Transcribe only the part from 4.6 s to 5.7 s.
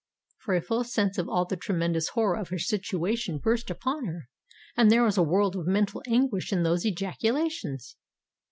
and there was a world of